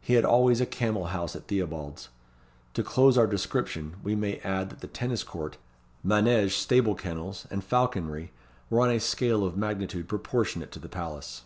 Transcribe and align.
He 0.00 0.14
had 0.14 0.24
always 0.24 0.60
a 0.60 0.64
camel 0.64 1.06
house 1.06 1.34
at 1.34 1.48
Theobalds. 1.48 2.08
To 2.74 2.84
close 2.84 3.18
our 3.18 3.26
description, 3.26 3.96
we 4.00 4.14
may 4.14 4.36
add 4.44 4.70
that 4.70 4.78
the 4.80 4.86
tennis 4.86 5.24
court, 5.24 5.58
manége 6.06 6.52
stable 6.52 6.94
kennels, 6.94 7.48
and 7.50 7.64
falconry 7.64 8.30
were 8.70 8.82
on 8.82 8.92
a 8.92 9.00
scale 9.00 9.42
of 9.44 9.56
magnitude 9.56 10.06
proportionate 10.08 10.70
to 10.70 10.78
the 10.78 10.88
palace. 10.88 11.42